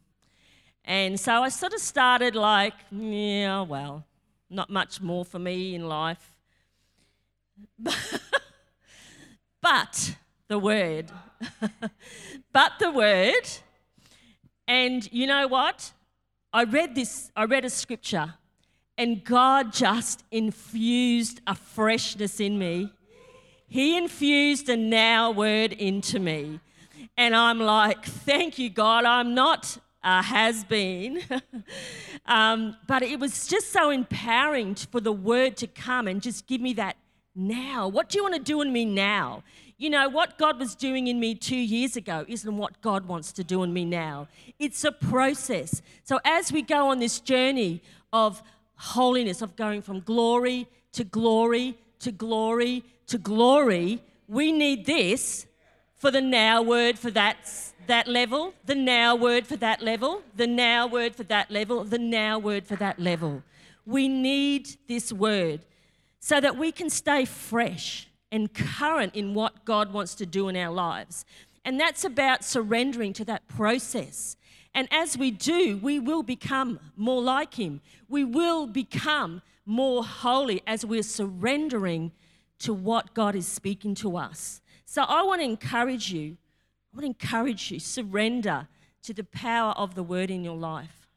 [0.84, 4.06] And so I sort of started like, yeah, well,
[4.50, 6.34] not much more for me in life.
[9.62, 10.16] but
[10.48, 11.12] the word.
[12.52, 13.48] but the word.
[14.68, 15.94] And you know what?
[16.52, 18.34] I read this, I read a scripture,
[19.00, 22.92] and God just infused a freshness in me.
[23.70, 26.60] He infused a now word into me.
[27.16, 29.06] And I'm like, thank you, God.
[29.06, 31.22] I'm not a has been.
[32.26, 36.60] um, but it was just so empowering for the word to come and just give
[36.60, 36.98] me that
[37.34, 37.88] now?
[37.88, 39.44] What do you want to do in me now?
[39.78, 43.32] You know, what God was doing in me two years ago isn't what God wants
[43.34, 44.28] to do in me now.
[44.60, 45.82] It's a process.
[46.04, 47.82] So as we go on this journey
[48.12, 48.44] of
[48.80, 55.46] holiness, of going from glory to glory to glory to glory, we need this
[55.96, 57.38] for the now word for that,
[57.88, 61.98] that level, the now word for that level, the now word for that level, the
[61.98, 63.44] now word for that level.
[63.86, 65.62] We need this word
[66.20, 70.56] so that we can stay fresh and current in what God wants to do in
[70.56, 71.26] our lives.
[71.66, 74.38] And that's about surrendering to that process.
[74.74, 77.82] And as we do, we will become more like Him.
[78.08, 82.12] We will become more holy as we're surrendering
[82.60, 84.62] to what God is speaking to us.
[84.86, 86.38] So I want to encourage you,
[86.92, 88.68] I want to encourage you, surrender
[89.04, 91.08] to the power of the word in your life.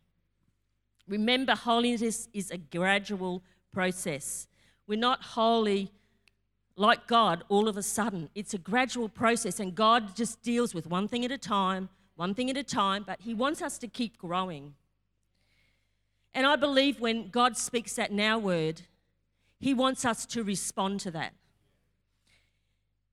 [1.08, 4.46] Remember, holiness is a gradual process.
[4.86, 5.90] We're not holy
[6.76, 8.28] like God all of a sudden.
[8.34, 12.34] It's a gradual process, and God just deals with one thing at a time, one
[12.34, 14.74] thing at a time, but He wants us to keep growing.
[16.34, 18.82] And I believe when God speaks that now word,
[19.58, 21.34] He wants us to respond to that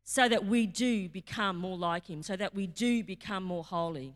[0.03, 4.15] so that we do become more like Him, so that we do become more holy.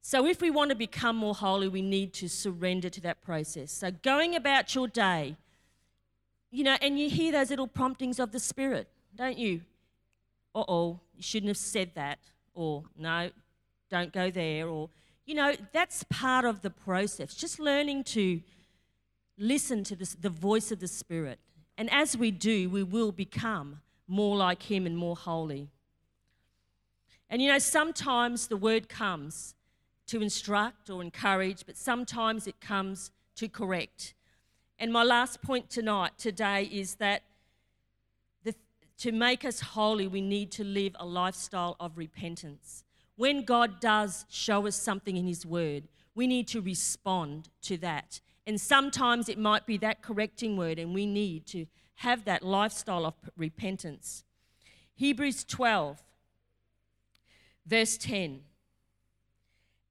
[0.00, 3.70] So, if we want to become more holy, we need to surrender to that process.
[3.70, 5.36] So, going about your day,
[6.50, 9.60] you know, and you hear those little promptings of the Spirit, don't you?
[10.54, 12.18] Uh oh, you shouldn't have said that,
[12.54, 13.30] or no,
[13.90, 14.88] don't go there, or,
[15.26, 17.34] you know, that's part of the process.
[17.34, 18.40] Just learning to
[19.38, 21.38] listen to this, the voice of the Spirit
[21.78, 25.68] and as we do, we will become more like Him and more holy.
[27.30, 29.54] And you know, sometimes the word comes
[30.06, 34.14] to instruct or encourage, but sometimes it comes to correct.
[34.78, 37.22] And my last point tonight, today, is that
[39.02, 42.84] to make us holy, we need to live a lifestyle of repentance.
[43.16, 45.84] When God does show us something in His Word,
[46.14, 50.94] we need to respond to that and sometimes it might be that correcting word, and
[50.94, 54.24] we need to have that lifestyle of repentance.
[54.94, 56.02] Hebrews 12,
[57.66, 58.40] verse 10.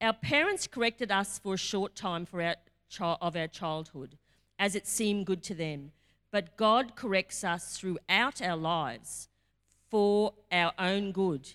[0.01, 2.55] Our parents corrected us for a short time for our
[2.99, 4.17] of our childhood,
[4.59, 5.91] as it seemed good to them.
[6.31, 9.27] But God corrects us throughout our lives
[9.89, 11.51] for our own good,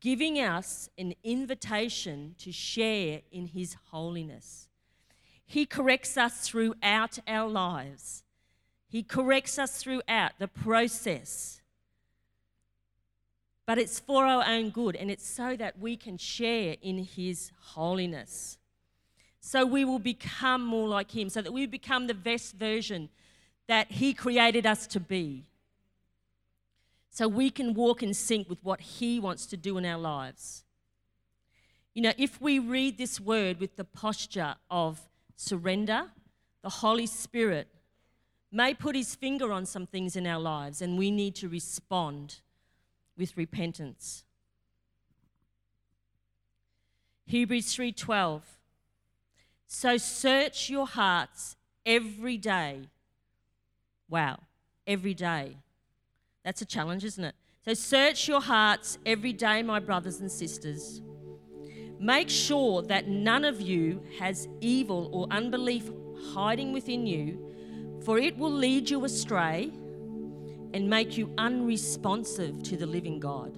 [0.00, 4.68] giving us an invitation to share in His holiness.
[5.44, 8.24] He corrects us throughout our lives.
[8.88, 11.60] He corrects us throughout the process.
[13.66, 17.50] But it's for our own good and it's so that we can share in His
[17.60, 18.56] holiness.
[19.40, 23.10] So we will become more like Him, so that we become the best version
[23.68, 25.44] that He created us to be.
[27.10, 30.64] So we can walk in sync with what He wants to do in our lives.
[31.94, 35.00] You know, if we read this word with the posture of
[35.34, 36.06] surrender,
[36.62, 37.68] the Holy Spirit
[38.52, 42.40] may put his finger on some things in our lives and we need to respond
[43.16, 44.24] with repentance.
[47.26, 48.42] Hebrews 3:12
[49.66, 52.88] So search your hearts every day.
[54.08, 54.38] Wow,
[54.86, 55.56] every day.
[56.44, 57.34] That's a challenge, isn't it?
[57.64, 61.02] So search your hearts every day, my brothers and sisters.
[61.98, 65.90] Make sure that none of you has evil or unbelief
[66.32, 67.52] hiding within you,
[68.04, 69.72] for it will lead you astray
[70.72, 73.56] and make you unresponsive to the living God.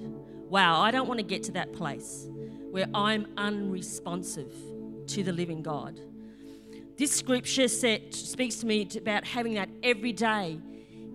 [0.49, 2.29] Wow, I don't want to get to that place
[2.71, 4.55] where I'm unresponsive
[5.09, 6.01] to the living God.
[6.99, 10.59] This scripture set, speaks to me about having that everyday,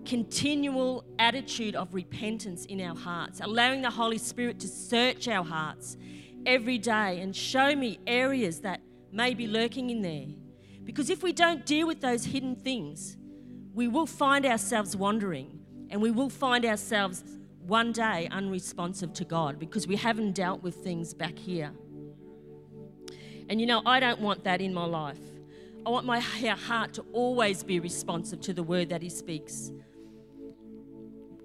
[0.06, 5.98] continual attitude of repentance in our hearts, allowing the Holy Spirit to search our hearts
[6.46, 8.80] every day and show me areas that
[9.12, 10.28] may be lurking in there.
[10.84, 13.18] Because if we don't deal with those hidden things,
[13.74, 17.24] we will find ourselves wandering and we will find ourselves
[17.60, 21.72] one day unresponsive to God because we haven't dealt with things back here.
[23.50, 25.18] And you know, I don't want that in my life.
[25.86, 29.70] I want my heart to always be responsive to the word that He speaks.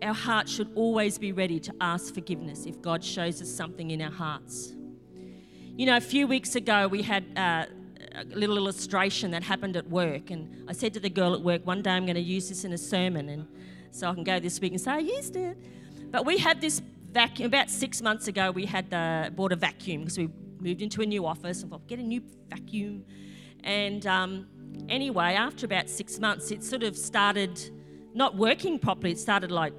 [0.02, 4.02] Our heart should always be ready to ask forgiveness if God shows us something in
[4.02, 4.73] our hearts.
[5.75, 7.65] You know, a few weeks ago we had uh,
[8.15, 11.65] a little illustration that happened at work, and I said to the girl at work,
[11.65, 13.45] one day I'm going to use this in a sermon, and
[13.91, 15.58] so I can go this week and say I used it.
[16.12, 18.52] But we had this vacuum about six months ago.
[18.52, 20.30] We had uh, bought a vacuum because we
[20.62, 23.04] moved into a new office and thought get a new vacuum.
[23.63, 24.48] And um,
[24.88, 27.60] anyway, after about six months, it sort of started
[28.14, 29.12] not working properly.
[29.12, 29.74] It started like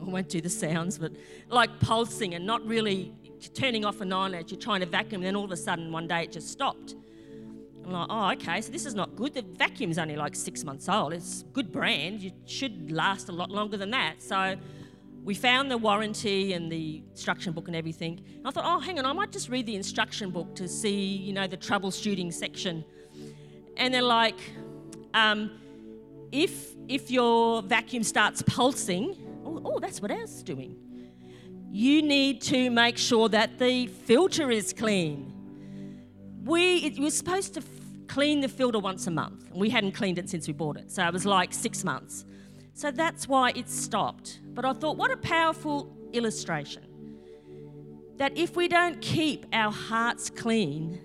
[0.00, 1.12] I won't do the sounds, but
[1.48, 3.12] like pulsing and not really
[3.54, 6.06] turning off an eyelid, you're trying to vacuum, and then all of a sudden one
[6.06, 6.94] day it just stopped.
[7.84, 9.34] I'm like, oh, okay, so this is not good.
[9.34, 11.12] The vacuum's only like six months old.
[11.12, 12.22] It's a good brand.
[12.22, 14.22] It should last a lot longer than that.
[14.22, 14.56] So
[15.24, 18.20] we found the warranty and the instruction book and everything.
[18.36, 21.16] And I thought, oh, hang on, I might just read the instruction book to see,
[21.16, 22.84] you know, the troubleshooting section.
[23.76, 24.38] And they're like,
[25.14, 25.50] um,
[26.32, 30.76] if if your vacuum starts pulsing, oh, oh that's what ours is doing
[31.72, 35.32] you need to make sure that the filter is clean.
[36.44, 37.66] We, it, we were supposed to f-
[38.08, 40.90] clean the filter once a month, and we hadn't cleaned it since we bought it.
[40.90, 42.24] So it was like six months.
[42.80, 44.40] So that's why it stopped.
[44.54, 46.82] But I thought, what a powerful illustration.
[48.16, 50.98] That if we don't keep our hearts clean,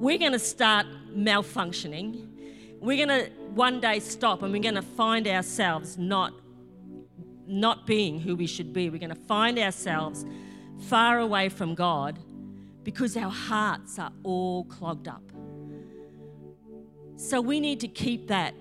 [0.00, 2.26] we're going to start malfunctioning.
[2.80, 6.32] We're going to one day stop and we're going to find ourselves not
[7.46, 8.88] not being who we should be.
[8.88, 10.24] We're going to find ourselves
[10.78, 12.18] far away from God
[12.84, 15.30] because our hearts are all clogged up.
[17.16, 18.54] So we need to keep that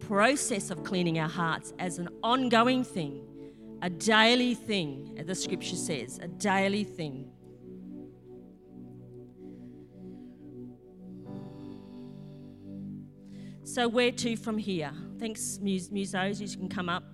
[0.00, 3.20] process of cleaning our hearts as an ongoing thing,
[3.82, 7.30] a daily thing, as the scripture says, a daily thing.
[13.64, 14.90] So, where to from here?
[15.18, 16.40] Thanks, musos.
[16.40, 17.04] You can come up.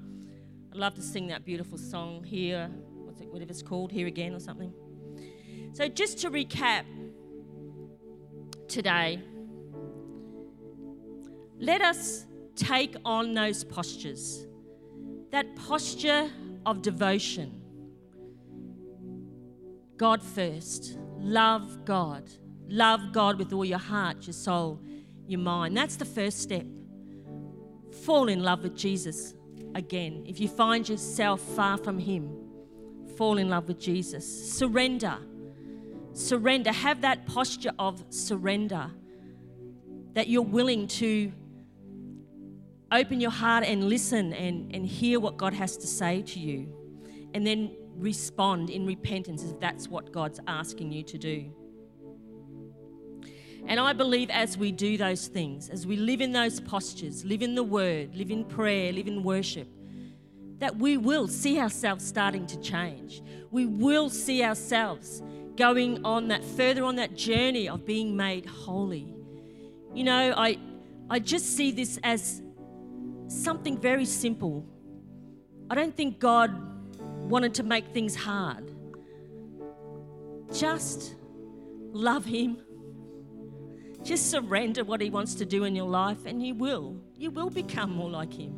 [0.70, 2.70] I'd love to sing that beautiful song here,
[3.04, 4.72] what's it, whatever it's called, Here Again or something.
[5.72, 6.84] So, just to recap
[8.68, 9.20] today,
[11.58, 12.26] let us
[12.56, 14.46] take on those postures.
[15.30, 16.30] That posture
[16.64, 17.60] of devotion.
[19.96, 20.98] God first.
[21.18, 22.30] Love God.
[22.68, 24.80] Love God with all your heart, your soul,
[25.26, 25.76] your mind.
[25.76, 26.66] That's the first step.
[28.04, 29.34] Fall in love with Jesus
[29.74, 30.24] again.
[30.26, 32.30] If you find yourself far from Him,
[33.16, 34.52] fall in love with Jesus.
[34.52, 35.18] Surrender.
[36.12, 36.72] Surrender.
[36.72, 38.90] Have that posture of surrender
[40.14, 41.32] that you're willing to
[42.94, 46.72] open your heart and listen and, and hear what God has to say to you.
[47.34, 51.52] And then respond in repentance if that's what God's asking you to do.
[53.66, 57.42] And I believe as we do those things, as we live in those postures, live
[57.42, 59.68] in the word, live in prayer, live in worship,
[60.58, 63.22] that we will see ourselves starting to change.
[63.50, 65.22] We will see ourselves
[65.56, 69.14] going on that further on that journey of being made holy.
[69.94, 70.58] You know, I
[71.10, 72.42] I just see this as
[73.34, 74.64] something very simple.
[75.70, 76.50] I don't think God
[77.28, 78.70] wanted to make things hard.
[80.52, 81.14] Just
[81.92, 82.58] love Him.
[84.02, 86.96] Just surrender what He wants to do in your life, and you will.
[87.16, 88.54] You will become more like Him.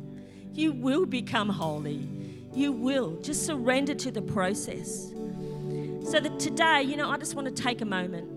[0.53, 2.07] You will become holy.
[2.53, 3.17] You will.
[3.21, 5.13] Just surrender to the process.
[6.09, 8.27] So that today, you know, I just want to take a moment.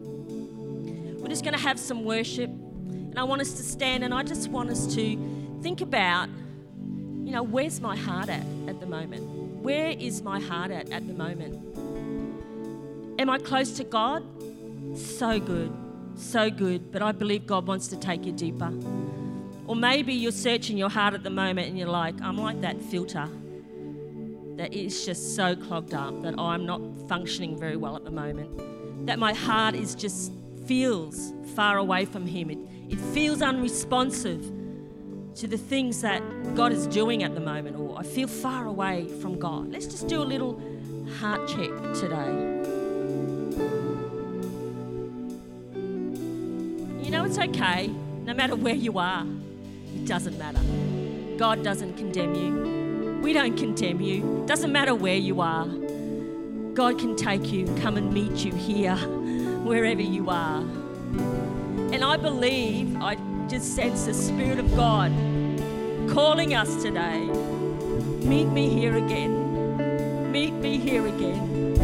[1.20, 4.22] We're just going to have some worship, and I want us to stand, and I
[4.22, 6.28] just want us to think about,
[7.24, 9.22] you know, where's my heart at at the moment?
[9.62, 11.54] Where is my heart at at the moment?
[13.20, 14.24] Am I close to God?
[14.96, 15.72] So good,
[16.14, 16.90] so good.
[16.90, 18.72] But I believe God wants to take you deeper.
[19.66, 22.82] Or maybe you're searching your heart at the moment and you're like, I'm like that
[22.82, 23.28] filter
[24.56, 29.06] that is just so clogged up that I'm not functioning very well at the moment.
[29.06, 30.32] That my heart is just
[30.66, 32.50] feels far away from Him.
[32.50, 32.58] It,
[32.88, 34.59] it feels unresponsive
[35.36, 36.22] to the things that
[36.54, 39.70] God is doing at the moment, or I feel far away from God.
[39.70, 40.60] Let's just do a little
[41.18, 42.30] heart check today.
[47.02, 47.88] You know, it's okay,
[48.24, 49.24] no matter where you are,
[49.94, 50.60] it doesn't matter.
[51.36, 53.20] God doesn't condemn you.
[53.22, 54.44] We don't condemn you.
[54.46, 55.66] Doesn't matter where you are.
[56.74, 58.96] God can take you, come and meet you here,
[59.64, 60.60] wherever you are.
[60.60, 63.16] And I believe, I
[63.50, 65.10] just sense the Spirit of God
[66.08, 67.18] calling us today.
[68.22, 70.30] Meet me here again.
[70.30, 71.74] Meet me here again.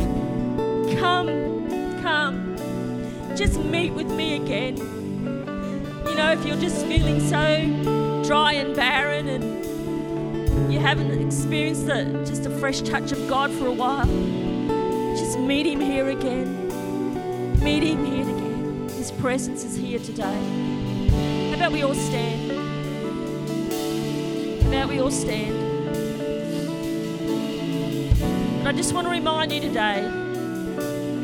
[1.01, 2.57] Come, come.
[3.37, 4.77] Just meet with me again.
[4.77, 12.05] You know, if you're just feeling so dry and barren and you haven't experienced the,
[12.25, 14.07] just a fresh touch of God for a while,
[15.17, 17.59] just meet Him here again.
[17.59, 18.89] Meet Him here again.
[18.91, 20.66] His presence is here today.
[21.67, 22.53] About we all stand?
[24.63, 25.57] How about we all stand?
[28.61, 30.03] And I just want to remind you today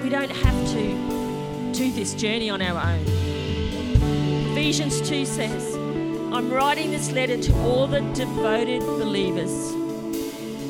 [0.02, 3.04] we don't have to do this journey on our own.
[4.50, 9.70] Ephesians 2 says, I'm writing this letter to all the devoted believers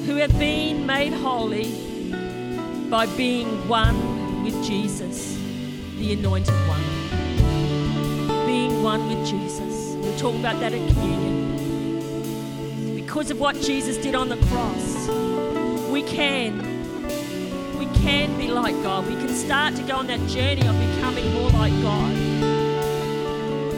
[0.04, 1.72] who have been made holy
[2.90, 5.38] by being one with Jesus,
[5.96, 6.91] the anointed one
[8.82, 9.94] one with Jesus.
[9.94, 12.96] We're talking about that in communion.
[12.96, 15.06] Because of what Jesus did on the cross,
[15.88, 16.58] we can,
[17.78, 19.06] we can be like God.
[19.06, 22.12] We can start to go on that journey of becoming more like God.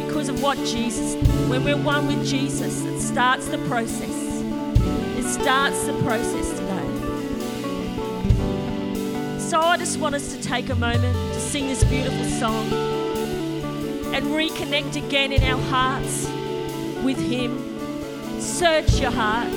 [0.07, 1.17] Because of what Jesus,
[1.49, 4.41] when we're one with Jesus, it starts the process.
[5.19, 6.89] It starts the process today.
[9.39, 12.94] So I just want us to take a moment to sing this beautiful song
[14.15, 16.29] and reconnect again in our hearts
[17.03, 18.41] with Him.
[18.41, 19.53] Search your heart.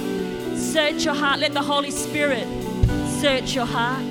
[0.55, 1.39] Search your heart.
[1.39, 2.47] Let the Holy Spirit
[3.22, 4.01] search your heart.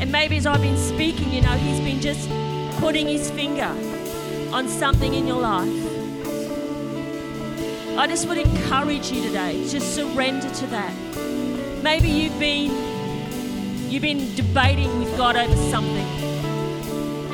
[0.00, 2.26] And maybe as I've been speaking, you know, He's been just
[2.80, 3.70] putting His finger
[4.50, 5.68] on something in your life.
[7.98, 10.94] I just would encourage you today, to surrender to that.
[11.82, 12.70] Maybe you've been
[13.90, 16.19] you've been debating with God over something.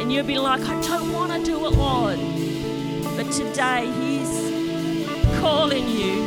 [0.06, 2.16] And you've be like, I don't want to do it, Lord.
[3.16, 6.22] But today He's calling you.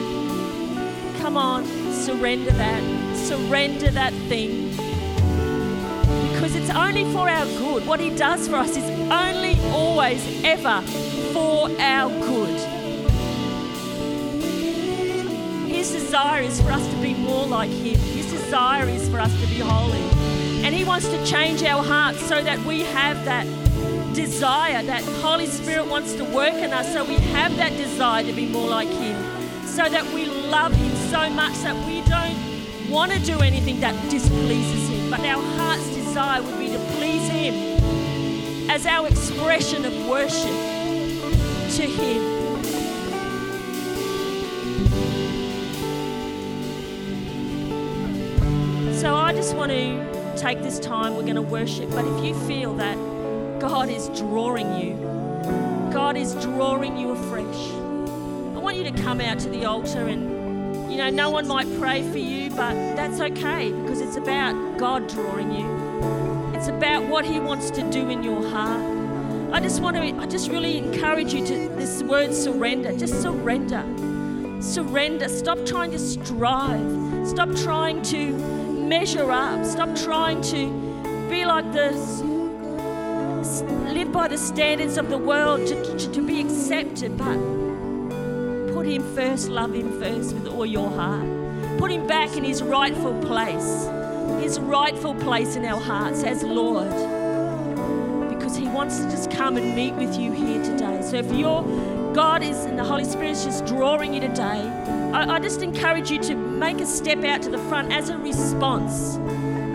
[1.22, 1.64] Come on,
[1.94, 3.16] surrender that.
[3.16, 4.72] Surrender that thing.
[6.28, 7.88] Because it's only for our good.
[7.88, 10.82] What He does for us is only, always, ever
[11.32, 12.60] for our good.
[15.70, 17.98] His desire is for us to be more like Him.
[17.98, 20.02] His desire is for us to be holy.
[20.66, 23.48] And He wants to change our hearts so that we have that
[24.14, 28.34] desire, that Holy Spirit wants to work in us so we have that desire to
[28.34, 29.16] be more like Him.
[29.66, 33.96] So that we love Him so much that we don't want to do anything that
[34.10, 35.10] displeases Him.
[35.10, 40.56] But our heart's desire would be to please Him as our expression of worship
[41.76, 42.40] to Him.
[48.94, 51.90] So I just want to take this time, we're going to worship.
[51.92, 52.98] But if you feel that
[53.60, 54.96] God is drawing you,
[55.92, 57.72] God is drawing you afresh,
[58.60, 61.68] I want you to come out to the altar and, you know, no one might
[61.80, 66.56] pray for you, but that's okay because it's about God drawing you.
[66.58, 68.82] It's about what He wants to do in your heart.
[69.54, 72.92] I just want to, I just really encourage you to this word surrender.
[72.98, 73.84] Just surrender.
[74.62, 75.30] Surrender.
[75.30, 77.28] Stop trying to strive.
[77.28, 78.34] Stop trying to
[78.74, 79.66] measure up.
[79.66, 80.68] Stop trying to
[81.30, 82.22] be like this,
[83.62, 87.38] live by the standards of the world to, to, to be accepted, but
[88.74, 91.28] put Him first, love Him first with all your heart.
[91.78, 93.88] Put Him back in His rightful place,
[94.42, 96.90] His rightful place in our hearts as Lord.
[98.30, 101.02] Because He wants to just come and meet with you here today.
[101.02, 101.64] So if your
[102.14, 104.68] God is and the Holy Spirit is just drawing you today,
[105.14, 108.18] I, I just encourage you to make a step out to the front as a
[108.18, 109.18] response.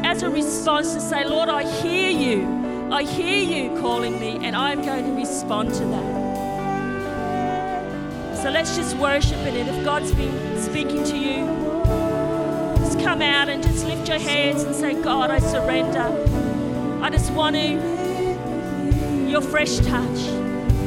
[0.05, 2.64] As a response to say, Lord, I hear you.
[2.93, 6.35] I hear you calling me, and I'm going to respond to that.
[8.43, 9.67] So let's just worship in it.
[9.67, 11.47] If God's been speaking to you,
[12.79, 17.01] just come out and just lift your hands and say, God, I surrender.
[17.03, 17.79] I just want to,
[19.29, 20.21] your fresh touch,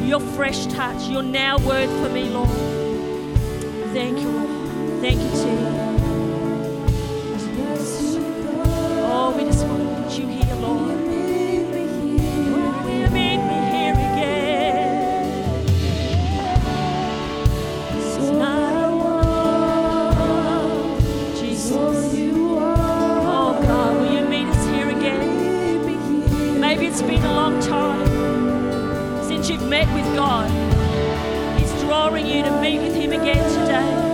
[0.03, 2.49] your fresh touch, your now word for me, Lord.
[3.91, 5.01] Thank you, Lord.
[5.01, 5.77] Thank you, Jesus.
[9.09, 11.06] Oh, we just want you here, Lord.
[27.49, 30.49] Long time since you've met with God.
[31.57, 34.06] He's drawing you to meet with Him again today.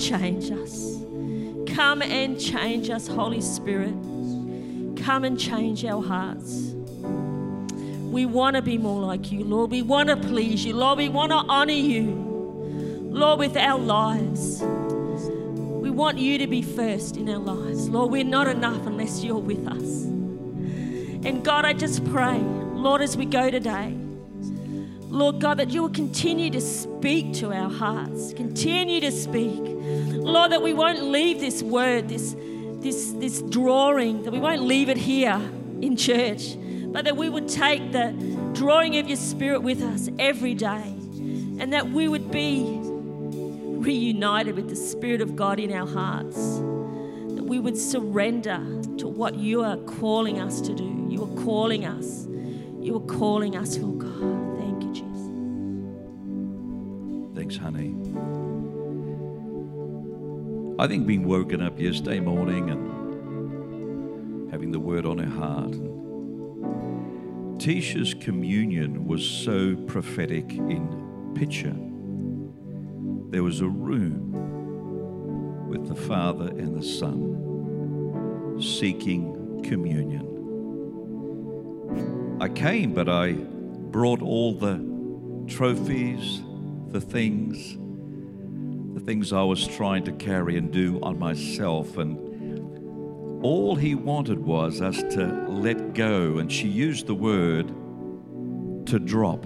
[0.00, 0.96] Change us.
[1.74, 3.94] Come and change us, Holy Spirit.
[4.96, 6.74] Come and change our hearts.
[8.10, 9.70] We want to be more like you, Lord.
[9.70, 10.98] We want to please you, Lord.
[10.98, 12.10] We want to honor you,
[13.10, 14.62] Lord, with our lives.
[14.62, 17.88] We want you to be first in our lives.
[17.88, 20.04] Lord, we're not enough unless you're with us.
[21.24, 23.94] And God, I just pray, Lord, as we go today,
[25.10, 29.60] Lord God, that you will continue to speak to our hearts, continue to speak.
[29.60, 32.36] Lord, that we won't leave this word, this,
[32.80, 35.40] this, this drawing, that we won't leave it here
[35.80, 36.56] in church,
[36.92, 38.12] but that we would take the
[38.52, 40.94] drawing of your spirit with us every day,
[41.58, 42.78] and that we would be
[43.80, 48.58] reunited with the Spirit of God in our hearts, that we would surrender
[48.98, 51.06] to what you are calling us to do.
[51.08, 52.26] You are calling us.
[52.80, 53.99] You are calling us, Lord
[57.50, 57.96] Thanks, honey.
[60.78, 65.72] I think being woken up yesterday morning and having the word on her heart.
[67.58, 71.74] Tisha's communion was so prophetic in picture.
[73.32, 80.28] There was a room with the Father and the Son seeking communion.
[82.40, 84.88] I came, but I brought all the
[85.48, 86.42] trophies,
[86.90, 87.78] the things,
[88.94, 91.96] the things I was trying to carry and do on myself.
[91.98, 96.38] And all he wanted was us to let go.
[96.38, 97.68] And she used the word
[98.86, 99.44] to drop.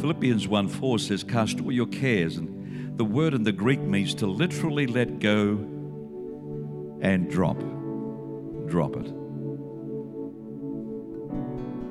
[0.00, 2.36] Philippians 1 4 says, Cast all your cares.
[2.36, 5.58] And the word in the Greek means to literally let go
[7.00, 7.58] and drop.
[8.66, 9.12] Drop it.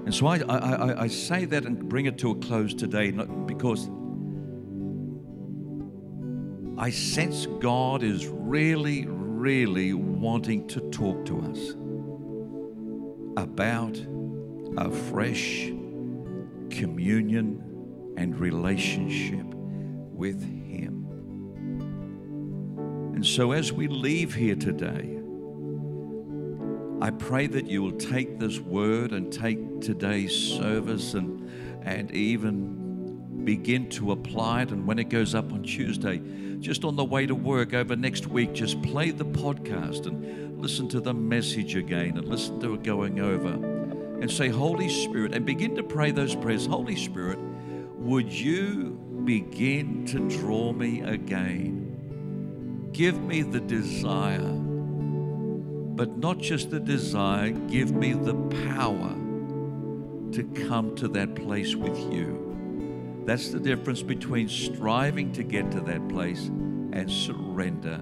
[0.07, 3.89] And so I, I, I, say that and bring it to a close today, because
[6.77, 11.71] I sense God is really, really wanting to talk to us
[13.35, 13.97] about
[14.77, 15.73] a fresh
[16.69, 17.61] communion
[18.15, 21.05] and relationship with Him.
[23.13, 25.16] And so as we leave here today,
[26.99, 31.47] I pray that you will take this word and take today's service and,
[31.83, 34.71] and even begin to apply it.
[34.71, 36.19] And when it goes up on Tuesday,
[36.59, 40.89] just on the way to work over next week, just play the podcast and listen
[40.89, 45.45] to the message again and listen to it going over and say, Holy Spirit, and
[45.45, 46.65] begin to pray those prayers.
[46.65, 47.37] Holy Spirit,
[47.99, 52.89] would you begin to draw me again?
[52.91, 54.66] Give me the desire
[55.97, 58.35] but not just the desire, give me the
[58.75, 59.15] power
[60.31, 63.23] to come to that place with you.
[63.25, 67.99] That's the difference between striving to get to that place and surrender.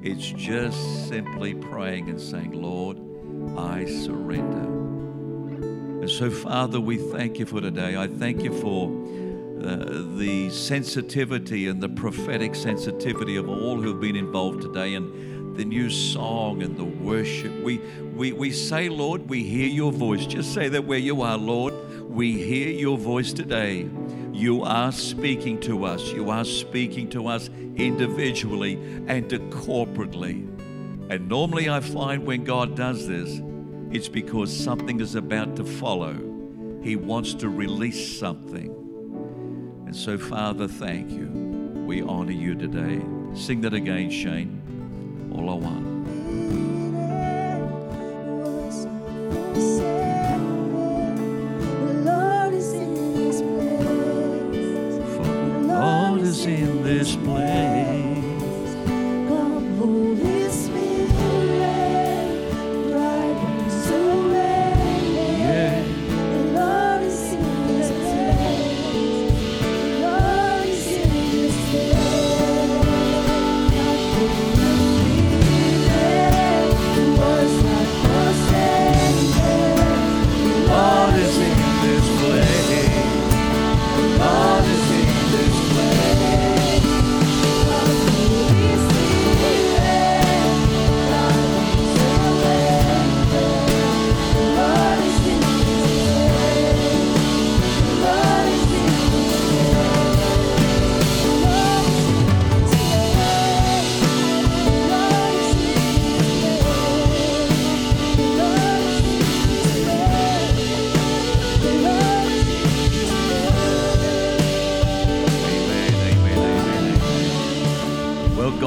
[0.00, 2.98] It's just simply praying and saying, Lord,
[3.58, 4.62] I surrender.
[6.02, 7.96] And so, Father, we thank you for today.
[7.96, 8.88] I thank you for
[9.64, 14.94] uh, the sensitivity and the prophetic sensitivity of all who have been involved today.
[14.94, 17.52] And the new song and the worship.
[17.62, 17.78] We,
[18.14, 20.26] we, we say, Lord, we hear your voice.
[20.26, 21.74] Just say that where you are, Lord.
[22.08, 23.88] We hear your voice today.
[24.32, 26.10] You are speaking to us.
[26.12, 28.74] You are speaking to us individually
[29.06, 30.48] and corporately.
[31.10, 33.40] And normally I find when God does this,
[33.90, 36.14] it's because something is about to follow.
[36.82, 38.70] He wants to release something.
[39.86, 41.26] And so, Father, thank you.
[41.86, 43.02] We honor you today.
[43.34, 44.61] Sing that again, Shane
[45.34, 45.92] all I want.
[55.16, 58.01] For the Lord is in this place.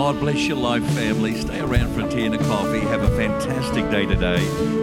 [0.06, 1.34] God bless your life, family.
[1.34, 2.80] Stay around for a tea and a coffee.
[2.80, 4.38] Have a fantastic day today.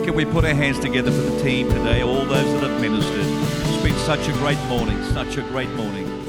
[0.05, 3.25] Can we put our hands together for the team today, all those that have ministered?
[3.73, 6.22] It's been such a great morning, such a great morning.